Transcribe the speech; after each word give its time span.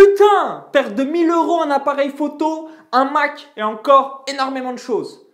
putain, 0.00 0.66
perdre 0.72 0.94
de 0.94 1.04
1000 1.04 1.30
euros 1.30 1.60
un 1.60 1.70
appareil 1.70 2.08
photo, 2.08 2.68
un 2.90 3.04
Mac 3.04 3.50
et 3.56 3.62
encore 3.62 4.24
énormément 4.32 4.72
de 4.72 4.78
choses. 4.78 5.26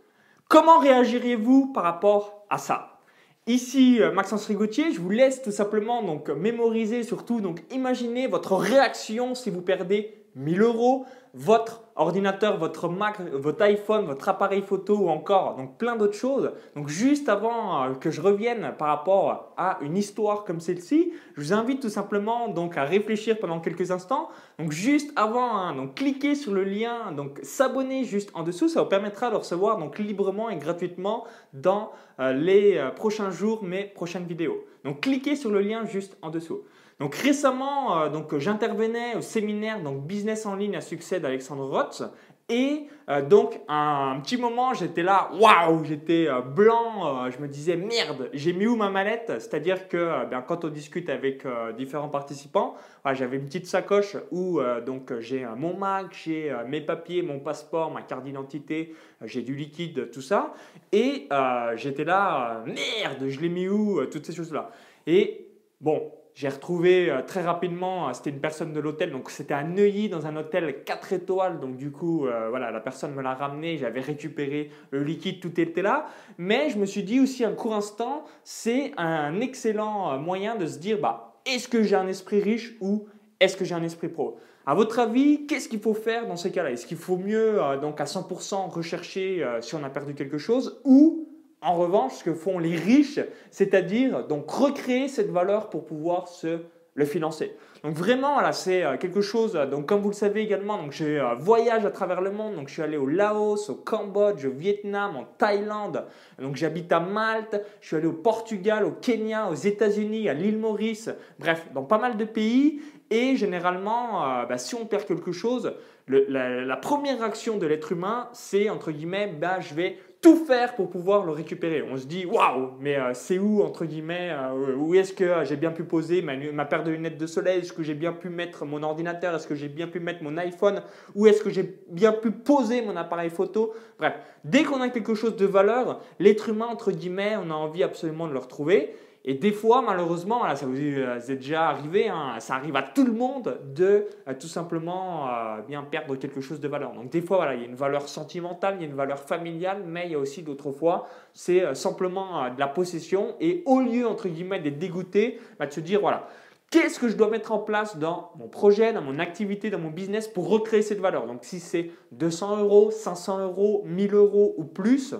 Comment 0.48 0.78
réagiriez-vous 0.78 1.72
par 1.72 1.84
rapport 1.84 2.44
à 2.50 2.58
ça? 2.58 2.98
Ici 3.46 4.02
euh, 4.02 4.10
Maxence 4.10 4.46
Rigotier, 4.46 4.90
je 4.90 5.00
vous 5.00 5.10
laisse 5.10 5.40
tout 5.40 5.52
simplement 5.52 6.02
donc 6.02 6.28
mémoriser 6.30 7.04
surtout 7.04 7.40
donc 7.40 7.62
imaginer 7.70 8.26
votre 8.26 8.56
réaction 8.56 9.36
si 9.36 9.50
vous 9.50 9.62
perdez 9.62 10.25
1000 10.36 10.60
euros, 10.60 11.06
votre 11.34 11.82
ordinateur, 11.96 12.58
votre 12.58 12.88
Mac, 12.88 13.20
votre 13.20 13.62
iPhone, 13.62 14.06
votre 14.06 14.28
appareil 14.28 14.62
photo 14.62 14.96
ou 14.96 15.08
encore 15.08 15.56
donc 15.56 15.76
plein 15.76 15.96
d'autres 15.96 16.16
choses. 16.16 16.52
Donc 16.74 16.88
juste 16.88 17.28
avant 17.28 17.84
euh, 17.84 17.94
que 17.94 18.10
je 18.10 18.20
revienne 18.20 18.74
par 18.78 18.88
rapport 18.88 19.52
à 19.56 19.78
une 19.82 19.96
histoire 19.96 20.44
comme 20.44 20.60
celle-ci, 20.60 21.12
je 21.36 21.40
vous 21.40 21.52
invite 21.52 21.80
tout 21.80 21.88
simplement 21.88 22.48
donc 22.48 22.76
à 22.76 22.84
réfléchir 22.84 23.38
pendant 23.38 23.60
quelques 23.60 23.90
instants. 23.90 24.28
Donc 24.58 24.72
juste 24.72 25.12
avant, 25.16 25.56
hein, 25.56 25.74
donc 25.74 25.94
cliquez 25.94 26.34
sur 26.34 26.52
le 26.52 26.64
lien, 26.64 27.12
donc 27.12 27.38
s'abonner 27.42 28.04
juste 28.04 28.30
en 28.34 28.42
dessous, 28.42 28.68
ça 28.68 28.82
vous 28.82 28.88
permettra 28.88 29.30
de 29.30 29.36
recevoir 29.36 29.78
donc 29.78 29.98
librement 29.98 30.48
et 30.50 30.56
gratuitement 30.56 31.24
dans 31.52 31.92
euh, 32.20 32.32
les 32.32 32.76
euh, 32.76 32.90
prochains 32.90 33.30
jours 33.30 33.62
mes 33.62 33.84
prochaines 33.84 34.24
vidéos. 34.24 34.64
Donc 34.84 35.00
cliquez 35.00 35.36
sur 35.36 35.50
le 35.50 35.60
lien 35.60 35.84
juste 35.84 36.16
en 36.22 36.30
dessous. 36.30 36.62
Donc 36.98 37.14
récemment, 37.14 37.98
euh, 37.98 38.08
donc 38.08 38.38
j'intervenais 38.38 39.16
au 39.16 39.20
séminaire 39.20 39.82
donc 39.82 40.06
business 40.06 40.46
en 40.46 40.56
ligne 40.56 40.76
à 40.76 40.80
succès 40.80 41.20
d'Alexandre 41.20 41.66
Roth 41.68 42.02
et 42.48 42.86
euh, 43.10 43.20
donc 43.20 43.60
un, 43.68 44.18
petit 44.22 44.38
moment 44.38 44.72
j'étais 44.72 45.02
là, 45.02 45.28
waouh, 45.34 45.84
j'étais 45.84 46.26
euh, 46.26 46.40
blanc, 46.40 47.30
je 47.30 47.38
me 47.38 47.48
disais 47.48 47.76
merde, 47.76 48.30
j'ai 48.32 48.54
mis 48.54 48.66
où 48.66 48.76
ma 48.76 48.88
mallette? 48.88 49.26
C'est-à-dire 49.40 49.88
que 49.88 50.26
ben, 50.30 50.40
quand 50.40 50.64
on 50.64 50.68
discute 50.68 51.10
avec 51.10 51.46
différents 51.76 52.08
participants, 52.08 52.76
j'avais 53.12 53.36
une 53.36 53.44
petite 53.44 53.66
sacoche 53.66 54.16
où 54.30 54.60
donc 54.86 55.12
j'ai 55.20 55.46
mon 55.56 55.76
Mac, 55.76 56.06
j'ai 56.12 56.54
mes 56.66 56.80
papiers, 56.80 57.20
mon 57.20 57.40
passeport, 57.40 57.90
ma 57.90 58.02
carte 58.02 58.24
d'identité, 58.24 58.94
j'ai 59.22 59.42
du 59.42 59.54
liquide, 59.54 60.10
tout 60.10 60.22
ça, 60.22 60.54
et 60.92 61.28
j'étais 61.74 62.04
là, 62.04 62.64
merde, 62.66 63.28
je 63.28 63.40
l'ai 63.40 63.50
mis 63.50 63.68
où 63.68 64.04
Toutes 64.06 64.24
ces 64.24 64.32
choses 64.32 64.52
là. 64.52 64.70
Et 65.06 65.48
bon, 65.80 66.10
j'ai 66.36 66.50
retrouvé 66.50 67.10
euh, 67.10 67.22
très 67.22 67.40
rapidement, 67.40 68.10
euh, 68.10 68.12
c'était 68.12 68.28
une 68.28 68.40
personne 68.40 68.74
de 68.74 68.78
l'hôtel, 68.78 69.10
donc 69.10 69.30
c'était 69.30 69.54
à 69.54 69.64
Neuilly 69.64 70.10
dans 70.10 70.26
un 70.26 70.36
hôtel 70.36 70.84
4 70.84 71.14
étoiles, 71.14 71.60
donc 71.60 71.78
du 71.78 71.90
coup, 71.90 72.26
euh, 72.26 72.50
voilà, 72.50 72.70
la 72.70 72.80
personne 72.80 73.14
me 73.14 73.22
l'a 73.22 73.32
ramené, 73.32 73.78
j'avais 73.78 74.02
récupéré 74.02 74.70
le 74.90 75.02
liquide, 75.02 75.40
tout 75.40 75.58
était 75.58 75.80
là. 75.80 76.08
Mais 76.36 76.68
je 76.68 76.76
me 76.76 76.84
suis 76.84 77.04
dit 77.04 77.20
aussi 77.20 77.42
un 77.42 77.52
court 77.52 77.74
instant, 77.74 78.24
c'est 78.44 78.92
un 78.98 79.40
excellent 79.40 80.18
moyen 80.18 80.56
de 80.56 80.66
se 80.66 80.78
dire, 80.78 81.00
bah, 81.00 81.40
est-ce 81.46 81.68
que 81.68 81.82
j'ai 81.82 81.96
un 81.96 82.06
esprit 82.06 82.42
riche 82.42 82.74
ou 82.82 83.06
est-ce 83.40 83.56
que 83.56 83.64
j'ai 83.64 83.74
un 83.74 83.82
esprit 83.82 84.08
pro? 84.08 84.38
À 84.66 84.74
votre 84.74 84.98
avis, 84.98 85.46
qu'est-ce 85.46 85.70
qu'il 85.70 85.80
faut 85.80 85.94
faire 85.94 86.26
dans 86.26 86.36
ces 86.36 86.50
cas-là? 86.50 86.70
Est-ce 86.70 86.86
qu'il 86.86 86.98
faut 86.98 87.16
mieux, 87.16 87.60
donc 87.80 87.98
à 87.98 88.04
100% 88.04 88.68
rechercher 88.68 89.46
si 89.62 89.74
on 89.74 89.82
a 89.84 89.88
perdu 89.88 90.14
quelque 90.14 90.38
chose 90.38 90.82
ou 90.84 91.25
en 91.62 91.74
revanche, 91.74 92.14
ce 92.14 92.24
que 92.24 92.34
font 92.34 92.58
les 92.58 92.76
riches, 92.76 93.20
c'est-à-dire 93.50 94.26
donc 94.26 94.50
recréer 94.50 95.08
cette 95.08 95.30
valeur 95.30 95.70
pour 95.70 95.84
pouvoir 95.84 96.28
se 96.28 96.60
le 96.96 97.04
financer. 97.04 97.54
Donc 97.84 97.94
vraiment, 97.94 98.40
là, 98.40 98.52
c'est 98.52 98.82
euh, 98.82 98.96
quelque 98.96 99.20
chose, 99.20 99.54
euh, 99.54 99.66
donc 99.66 99.86
comme 99.86 100.00
vous 100.00 100.08
le 100.08 100.14
savez 100.14 100.40
également, 100.40 100.78
donc 100.78 100.92
j'ai 100.92 101.20
un 101.20 101.32
euh, 101.32 101.34
voyage 101.34 101.84
à 101.84 101.90
travers 101.90 102.22
le 102.22 102.30
monde, 102.30 102.56
donc 102.56 102.68
je 102.68 102.72
suis 102.72 102.82
allé 102.82 102.96
au 102.96 103.06
Laos, 103.06 103.68
au 103.68 103.74
Cambodge, 103.74 104.46
au 104.46 104.50
Vietnam, 104.50 105.14
en 105.14 105.24
Thaïlande, 105.24 106.04
donc 106.40 106.56
j'habite 106.56 106.90
à 106.90 107.00
Malte, 107.00 107.62
je 107.80 107.86
suis 107.86 107.96
allé 107.96 108.06
au 108.06 108.14
Portugal, 108.14 108.84
au 108.84 108.92
Kenya, 108.92 109.50
aux 109.50 109.54
États-Unis, 109.54 110.28
à 110.28 110.34
l'île 110.34 110.58
Maurice, 110.58 111.10
bref, 111.38 111.66
dans 111.74 111.84
pas 111.84 111.98
mal 111.98 112.16
de 112.16 112.24
pays, 112.24 112.80
et 113.10 113.36
généralement, 113.36 114.22
bah, 114.48 114.58
si 114.58 114.74
on 114.74 114.84
perd 114.84 115.04
quelque 115.04 115.30
chose, 115.30 115.74
la, 116.08 116.64
la, 116.64 116.76
première 116.76 117.22
action 117.22 117.56
de 117.56 117.64
l'être 117.64 117.92
humain, 117.92 118.28
c'est 118.32 118.68
entre 118.68 118.90
guillemets, 118.90 119.28
bah, 119.28 119.60
je 119.60 119.74
vais 119.74 119.96
faire 120.34 120.74
pour 120.74 120.90
pouvoir 120.90 121.24
le 121.24 121.30
récupérer. 121.30 121.82
On 121.82 121.96
se 121.96 122.06
dit, 122.06 122.26
waouh, 122.26 122.72
mais 122.80 122.96
euh, 122.96 123.12
c'est 123.14 123.38
où, 123.38 123.62
entre 123.62 123.84
guillemets, 123.84 124.30
euh, 124.32 124.74
où 124.74 124.94
est-ce 124.94 125.12
que 125.12 125.22
euh, 125.22 125.44
j'ai 125.44 125.54
bien 125.56 125.70
pu 125.70 125.84
poser 125.84 126.22
ma, 126.22 126.34
ma 126.36 126.64
paire 126.64 126.82
de 126.82 126.90
lunettes 126.90 127.18
de 127.18 127.26
soleil? 127.26 127.60
Est-ce 127.60 127.72
que 127.72 127.84
j'ai 127.84 127.94
bien 127.94 128.12
pu 128.12 128.28
mettre 128.28 128.64
mon 128.64 128.82
ordinateur? 128.82 129.34
Est-ce 129.34 129.46
que 129.46 129.54
j'ai 129.54 129.68
bien 129.68 129.86
pu 129.86 130.00
mettre 130.00 130.24
mon 130.24 130.36
iPhone? 130.38 130.82
Où 131.14 131.28
est-ce 131.28 131.44
que 131.44 131.50
j'ai 131.50 131.78
bien 131.88 132.12
pu 132.12 132.32
poser 132.32 132.82
mon 132.82 132.96
appareil 132.96 133.30
photo? 133.30 133.74
Bref, 133.98 134.14
dès 134.42 134.64
qu'on 134.64 134.80
a 134.80 134.88
quelque 134.88 135.14
chose 135.14 135.36
de 135.36 135.46
valeur, 135.46 136.00
l'être 136.18 136.48
humain, 136.48 136.66
entre 136.66 136.90
guillemets, 136.90 137.36
on 137.36 137.50
a 137.50 137.54
envie 137.54 137.84
absolument 137.84 138.26
de 138.26 138.32
le 138.32 138.40
retrouver. 138.40 138.96
Et 139.28 139.34
des 139.34 139.50
fois, 139.50 139.82
malheureusement, 139.82 140.42
ça 140.54 140.66
vous 140.66 140.80
est 140.80 141.34
déjà 141.34 141.68
arrivé, 141.68 142.08
hein, 142.08 142.36
ça 142.38 142.54
arrive 142.54 142.76
à 142.76 142.82
tout 142.84 143.04
le 143.04 143.12
monde 143.12 143.58
de 143.74 144.06
euh, 144.28 144.34
tout 144.38 144.46
simplement 144.46 145.26
euh, 145.28 145.62
bien 145.66 145.82
perdre 145.82 146.14
quelque 146.14 146.40
chose 146.40 146.60
de 146.60 146.68
valeur. 146.68 146.92
Donc 146.92 147.10
des 147.10 147.20
fois, 147.20 147.38
voilà, 147.38 147.54
il 147.54 147.60
y 147.60 147.64
a 147.64 147.66
une 147.66 147.74
valeur 147.74 148.08
sentimentale, 148.08 148.76
il 148.78 148.82
y 148.82 148.84
a 148.84 148.88
une 148.88 148.94
valeur 148.94 149.18
familiale, 149.18 149.82
mais 149.84 150.06
il 150.06 150.12
y 150.12 150.14
a 150.14 150.18
aussi 150.20 150.44
d'autres 150.44 150.70
fois, 150.70 151.08
c'est 151.34 151.64
euh, 151.64 151.74
simplement 151.74 152.48
de 152.54 152.60
la 152.60 152.68
possession. 152.68 153.34
Et 153.40 153.64
au 153.66 153.80
lieu, 153.80 154.06
entre 154.06 154.28
guillemets, 154.28 154.60
d'être 154.60 154.78
dégoûté, 154.78 155.40
bah, 155.58 155.66
de 155.66 155.72
se 155.72 155.80
dire, 155.80 156.00
voilà, 156.00 156.28
qu'est-ce 156.70 157.00
que 157.00 157.08
je 157.08 157.16
dois 157.16 157.28
mettre 157.28 157.50
en 157.50 157.58
place 157.58 157.98
dans 157.98 158.30
mon 158.38 158.46
projet, 158.46 158.92
dans 158.92 159.02
mon 159.02 159.18
activité, 159.18 159.70
dans 159.70 159.80
mon 159.80 159.90
business 159.90 160.28
pour 160.28 160.48
recréer 160.48 160.82
cette 160.82 161.00
valeur? 161.00 161.26
Donc 161.26 161.40
si 161.42 161.58
c'est 161.58 161.90
200 162.12 162.58
euros, 162.58 162.92
500 162.92 163.40
euros, 163.40 163.82
1000 163.86 164.14
euros 164.14 164.54
ou 164.56 164.62
plus, 164.62 165.16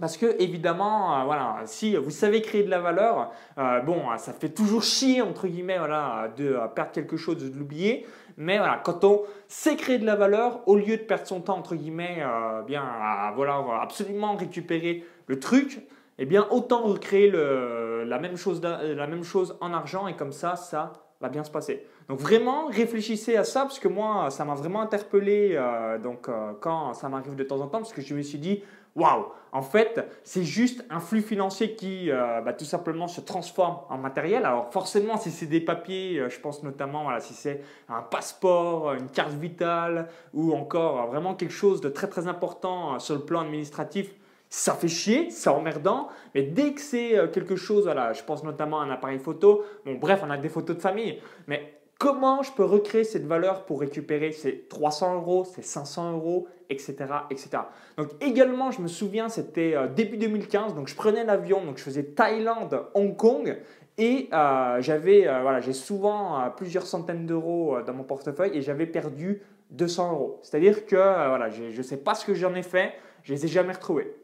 parce 0.00 0.16
que 0.16 0.40
évidemment, 0.40 1.18
euh, 1.18 1.24
voilà, 1.24 1.62
si 1.64 1.96
vous 1.96 2.10
savez 2.10 2.40
créer 2.40 2.62
de 2.62 2.70
la 2.70 2.78
valeur, 2.78 3.32
euh, 3.58 3.80
bon, 3.80 4.04
ça 4.16 4.32
fait 4.32 4.50
toujours 4.50 4.82
chier 4.82 5.22
entre 5.22 5.48
guillemets, 5.48 5.78
voilà, 5.78 6.28
de 6.36 6.54
euh, 6.54 6.66
perdre 6.68 6.92
quelque 6.92 7.16
chose, 7.16 7.36
de 7.38 7.58
l'oublier. 7.58 8.06
Mais 8.36 8.58
voilà, 8.58 8.80
quand 8.84 9.02
on 9.02 9.22
sait 9.48 9.74
créer 9.74 9.98
de 9.98 10.06
la 10.06 10.14
valeur, 10.14 10.60
au 10.66 10.76
lieu 10.76 10.96
de 10.96 11.02
perdre 11.02 11.26
son 11.26 11.40
temps 11.40 11.58
entre 11.58 11.74
guillemets, 11.74 12.24
bien 12.68 12.82
à 12.84 13.32
voilà, 13.34 13.60
absolument 13.82 14.36
récupérer 14.36 15.04
le 15.26 15.40
truc, 15.40 15.80
eh 16.18 16.24
bien 16.24 16.46
autant 16.50 16.82
recréer 16.82 17.32
la 17.32 18.18
même 18.20 18.36
chose 18.36 19.56
en 19.60 19.72
argent 19.72 20.06
et 20.06 20.14
comme 20.14 20.30
ça, 20.30 20.54
ça 20.54 20.92
va 21.20 21.28
bien 21.28 21.42
se 21.42 21.50
passer. 21.50 21.84
Donc 22.08 22.20
vraiment, 22.20 22.66
réfléchissez 22.68 23.36
à 23.36 23.44
ça 23.44 23.62
parce 23.62 23.78
que 23.78 23.88
moi, 23.88 24.30
ça 24.30 24.44
m'a 24.44 24.54
vraiment 24.54 24.80
interpellé 24.80 25.60
donc, 26.02 26.28
quand 26.60 26.94
ça 26.94 27.08
m'arrive 27.10 27.34
de 27.34 27.44
temps 27.44 27.60
en 27.60 27.66
temps 27.66 27.78
parce 27.78 27.92
que 27.92 28.00
je 28.00 28.14
me 28.14 28.22
suis 28.22 28.38
dit, 28.38 28.62
waouh, 28.98 29.26
en 29.52 29.62
fait, 29.62 30.04
c'est 30.24 30.42
juste 30.42 30.84
un 30.90 31.00
flux 31.00 31.22
financier 31.22 31.74
qui 31.74 32.10
euh, 32.10 32.40
bah, 32.42 32.52
tout 32.52 32.64
simplement 32.64 33.08
se 33.08 33.20
transforme 33.20 33.78
en 33.88 33.96
matériel. 33.96 34.44
Alors 34.44 34.70
forcément, 34.72 35.16
si 35.16 35.30
c'est 35.30 35.46
des 35.46 35.60
papiers, 35.60 36.18
euh, 36.18 36.28
je 36.28 36.38
pense 36.40 36.62
notamment 36.62 37.04
voilà, 37.04 37.20
si 37.20 37.32
c'est 37.32 37.62
un 37.88 38.02
passeport, 38.02 38.92
une 38.92 39.08
carte 39.08 39.32
vitale 39.32 40.08
ou 40.34 40.52
encore 40.52 41.00
euh, 41.00 41.06
vraiment 41.06 41.34
quelque 41.34 41.54
chose 41.54 41.80
de 41.80 41.88
très 41.88 42.08
très 42.08 42.26
important 42.26 42.98
sur 42.98 43.14
le 43.14 43.22
plan 43.22 43.40
administratif, 43.40 44.10
ça 44.50 44.74
fait 44.74 44.88
chier, 44.88 45.30
c'est 45.30 45.50
emmerdant, 45.50 46.08
mais 46.34 46.42
dès 46.42 46.72
que 46.72 46.80
c'est 46.80 47.30
quelque 47.34 47.54
chose, 47.54 47.84
voilà, 47.84 48.14
je 48.14 48.22
pense 48.22 48.42
notamment 48.42 48.80
à 48.80 48.84
un 48.84 48.90
appareil 48.90 49.18
photo, 49.18 49.62
bon 49.84 49.96
bref, 49.96 50.22
on 50.24 50.30
a 50.30 50.38
des 50.38 50.48
photos 50.48 50.76
de 50.76 50.80
famille, 50.80 51.20
mais 51.46 51.74
Comment 51.98 52.44
je 52.44 52.52
peux 52.52 52.64
recréer 52.64 53.02
cette 53.02 53.26
valeur 53.26 53.64
pour 53.64 53.80
récupérer 53.80 54.30
ces 54.30 54.60
300 54.68 55.16
euros, 55.16 55.44
ces 55.44 55.62
500 55.62 56.12
euros, 56.12 56.46
etc., 56.70 56.94
etc. 57.28 57.50
Donc 57.96 58.10
également, 58.20 58.70
je 58.70 58.80
me 58.80 58.86
souviens, 58.86 59.28
c'était 59.28 59.74
euh, 59.74 59.88
début 59.88 60.16
2015, 60.16 60.76
donc 60.76 60.86
je 60.86 60.94
prenais 60.94 61.24
l'avion, 61.24 61.64
donc 61.64 61.78
je 61.78 61.82
faisais 61.82 62.04
Thaïlande, 62.04 62.84
Hong 62.94 63.16
Kong, 63.16 63.58
et 63.98 64.28
euh, 64.32 64.80
j'avais, 64.80 65.26
euh, 65.26 65.60
j'ai 65.60 65.72
souvent 65.72 66.52
plusieurs 66.56 66.86
centaines 66.86 67.26
d'euros 67.26 67.78
dans 67.84 67.94
mon 67.94 68.04
portefeuille 68.04 68.56
et 68.56 68.62
j'avais 68.62 68.86
perdu 68.86 69.42
200 69.70 70.12
euros. 70.12 70.38
C'est-à-dire 70.44 70.86
que 70.86 70.94
voilà, 70.94 71.50
je 71.50 71.76
ne 71.76 71.82
sais 71.82 71.96
pas 71.96 72.14
ce 72.14 72.24
que 72.24 72.34
j'en 72.34 72.54
ai 72.54 72.62
fait, 72.62 72.92
je 73.24 73.34
les 73.34 73.44
ai 73.44 73.48
jamais 73.48 73.72
retrouvés. 73.72 74.14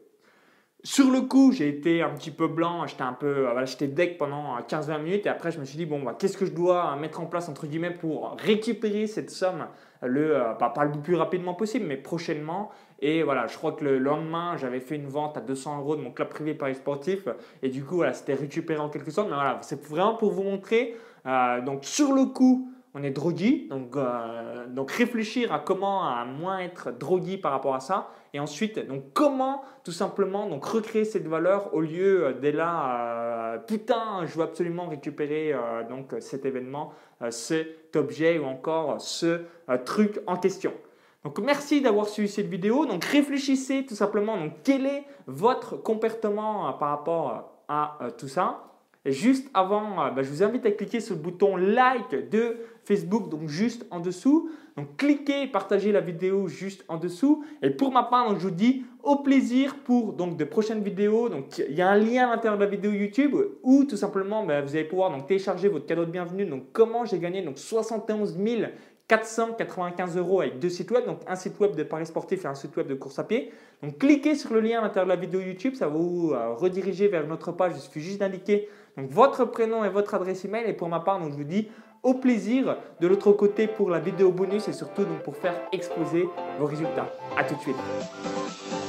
Sur 0.85 1.09
le 1.09 1.21
coup, 1.21 1.51
j'ai 1.51 1.67
été 1.67 2.03
un 2.03 2.11
petit 2.11 2.29
peu 2.29 2.47
blanc, 2.47 2.85
j'étais 2.85 3.01
un 3.01 3.13
peu, 3.13 3.25
euh, 3.25 3.51
voilà, 3.51 3.65
j'étais 3.65 3.87
deck 3.87 4.19
pendant 4.19 4.59
15-20 4.59 4.91
euh, 4.91 4.99
minutes 4.99 5.25
et 5.25 5.29
après 5.29 5.49
je 5.49 5.59
me 5.59 5.65
suis 5.65 5.77
dit 5.77 5.87
bon, 5.87 6.03
bah, 6.03 6.15
qu'est-ce 6.17 6.37
que 6.37 6.45
je 6.45 6.51
dois 6.51 6.95
mettre 6.95 7.19
en 7.19 7.25
place 7.25 7.49
entre 7.49 7.65
guillemets 7.65 7.89
pour 7.89 8.37
récupérer 8.37 9.07
cette 9.07 9.31
somme 9.31 9.65
le, 10.03 10.35
euh, 10.35 10.53
pas, 10.53 10.71
le 10.85 11.01
plus 11.01 11.15
rapidement 11.15 11.55
possible, 11.55 11.87
mais 11.87 11.97
prochainement. 11.97 12.69
Et 12.99 13.23
voilà, 13.23 13.47
je 13.47 13.57
crois 13.57 13.71
que 13.71 13.83
le 13.83 13.97
lendemain, 13.97 14.57
j'avais 14.57 14.79
fait 14.79 14.95
une 14.95 15.07
vente 15.07 15.35
à 15.37 15.41
200 15.41 15.79
euros 15.79 15.95
de 15.95 16.01
mon 16.01 16.11
club 16.11 16.29
privé 16.29 16.53
Paris 16.53 16.75
Sportif 16.75 17.27
et 17.63 17.69
du 17.69 17.83
coup, 17.83 17.95
voilà, 17.95 18.13
c'était 18.13 18.35
récupéré 18.35 18.79
en 18.79 18.89
quelque 18.89 19.09
sorte. 19.09 19.27
Mais 19.27 19.33
voilà, 19.33 19.57
c'est 19.63 19.83
vraiment 19.89 20.13
pour 20.13 20.33
vous 20.33 20.43
montrer. 20.43 20.95
donc 21.65 21.83
sur 21.83 22.13
le 22.13 22.25
coup, 22.25 22.69
on 22.95 23.03
est 23.03 23.11
drogué, 23.11 23.67
donc, 23.69 23.97
euh, 23.97 24.67
donc 24.67 24.89
réfléchir 24.89 25.51
à 25.53 25.59
comment 25.59 26.07
à 26.07 26.23
moins 26.23 26.59
être 26.59 26.97
drogué 26.97 27.37
par 27.37 27.51
rapport 27.51 27.75
à 27.75 27.81
ça, 27.81 28.09
et 28.33 28.39
ensuite 28.39 28.87
donc 28.87 29.03
comment 29.13 29.63
tout 29.83 29.91
simplement 29.91 30.47
donc 30.47 30.63
recréer 30.63 31.03
cette 31.03 31.27
valeur 31.27 31.73
au 31.73 31.81
lieu 31.81 32.25
euh, 32.25 32.33
dès 32.33 32.53
là 32.53 33.55
euh, 33.55 33.57
putain 33.57 34.25
je 34.25 34.37
veux 34.37 34.43
absolument 34.43 34.87
récupérer 34.87 35.53
donc 35.89 36.15
cet 36.19 36.45
événement, 36.45 36.93
cet 37.29 37.95
objet 37.95 38.39
ou 38.39 38.45
encore 38.45 39.01
ce 39.01 39.41
truc 39.83 40.19
en 40.25 40.37
question. 40.37 40.73
Donc 41.23 41.39
merci 41.39 41.81
d'avoir 41.81 42.07
suivi 42.07 42.29
cette 42.29 42.47
vidéo. 42.47 42.85
Donc 42.85 43.03
réfléchissez 43.03 43.85
tout 43.85 43.95
simplement 43.95 44.37
quel 44.63 44.85
est 44.85 45.03
votre 45.27 45.75
comportement 45.75 46.71
par 46.73 46.89
rapport 46.89 47.63
à 47.67 47.97
tout 48.17 48.27
ça. 48.27 48.74
Juste 49.05 49.49
avant, 49.53 50.03
euh, 50.03 50.09
bah, 50.09 50.23
je 50.23 50.29
vous 50.29 50.41
invite 50.41 50.65
à 50.65 50.71
cliquer 50.71 50.99
sur 50.99 51.15
le 51.15 51.21
bouton 51.21 51.55
like 51.57 52.29
de 52.29 52.57
Facebook, 52.83 53.29
donc 53.29 53.47
juste 53.47 53.85
en 53.91 53.99
dessous. 53.99 54.49
Donc 54.77 54.97
cliquez, 54.97 55.47
partagez 55.47 55.91
la 55.91 56.01
vidéo 56.01 56.47
juste 56.47 56.83
en 56.87 56.97
dessous. 56.97 57.43
Et 57.61 57.69
pour 57.69 57.91
ma 57.91 58.03
part, 58.03 58.37
je 58.37 58.47
vous 58.47 58.51
dis 58.51 58.83
au 59.03 59.17
plaisir 59.17 59.75
pour 59.83 60.13
donc, 60.13 60.37
de 60.37 60.43
prochaines 60.43 60.81
vidéos. 60.81 61.29
Donc 61.29 61.59
il 61.59 61.75
y 61.75 61.81
a 61.81 61.89
un 61.89 61.97
lien 61.97 62.27
à 62.27 62.31
l'intérieur 62.31 62.57
de 62.57 62.63
la 62.63 62.69
vidéo 62.69 62.91
YouTube 62.91 63.35
où 63.61 63.85
tout 63.85 63.95
simplement 63.95 64.43
bah, 64.43 64.61
vous 64.61 64.75
allez 64.75 64.85
pouvoir 64.85 65.11
donc, 65.11 65.27
télécharger 65.27 65.67
votre 65.69 65.85
cadeau 65.85 66.05
de 66.05 66.11
bienvenue. 66.11 66.45
Donc 66.45 66.71
comment 66.73 67.05
j'ai 67.05 67.19
gagné 67.19 67.43
donc, 67.43 67.59
71 67.59 68.37
495 69.07 70.17
euros 70.17 70.41
avec 70.41 70.59
deux 70.59 70.69
sites 70.69 70.89
web, 70.91 71.05
donc 71.05 71.19
un 71.27 71.35
site 71.35 71.59
web 71.59 71.75
de 71.75 71.83
paris 71.83 72.05
sportif 72.05 72.43
et 72.43 72.47
un 72.47 72.55
site 72.55 72.75
web 72.75 72.87
de 72.87 72.95
course 72.95 73.19
à 73.19 73.23
pied. 73.23 73.51
Donc 73.83 73.99
cliquez 73.99 74.35
sur 74.35 74.53
le 74.53 74.61
lien 74.61 74.79
à 74.79 74.81
l'intérieur 74.81 75.05
de 75.05 75.09
la 75.09 75.15
vidéo 75.15 75.41
YouTube, 75.41 75.75
ça 75.75 75.87
va 75.87 75.93
vous 75.93 76.31
euh, 76.33 76.53
rediriger 76.55 77.07
vers 77.07 77.27
notre 77.27 77.51
page. 77.51 77.73
Il 77.75 77.81
suffit 77.81 78.01
juste 78.01 78.19
d'indiquer 78.19 78.67
votre 78.97 79.45
prénom 79.45 79.83
et 79.83 79.89
votre 79.89 80.13
adresse 80.15 80.45
email. 80.45 80.67
Et 80.67 80.73
pour 80.73 80.89
ma 80.89 80.99
part, 80.99 81.19
donc, 81.19 81.31
je 81.31 81.37
vous 81.37 81.43
dis 81.43 81.69
au 82.01 82.13
plaisir 82.15 82.77
de 82.99 83.07
l'autre 83.07 83.31
côté 83.31 83.67
pour 83.67 83.89
la 83.89 83.99
vidéo 83.99 84.31
bonus 84.31 84.67
et 84.67 84.73
surtout 84.73 85.03
donc, 85.03 85.21
pour 85.23 85.35
faire 85.35 85.55
exploser 85.71 86.25
vos 86.59 86.65
résultats. 86.65 87.11
A 87.37 87.43
tout 87.43 87.55
de 87.55 87.61
suite. 87.61 88.84